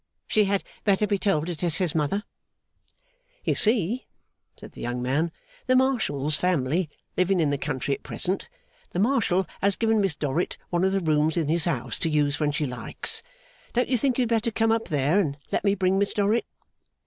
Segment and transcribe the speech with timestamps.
[0.25, 2.23] She had better be told it is his mother.'
[3.43, 4.07] 'You see,'
[4.57, 5.31] said the young man,
[5.67, 8.49] 'the Marshal's family living in the country at present,
[8.93, 12.39] the Marshal has given Miss Dorrit one of the rooms in his house to use
[12.39, 13.21] when she likes.
[13.73, 16.47] Don't you think you had better come up there, and let me bring Miss Dorrit?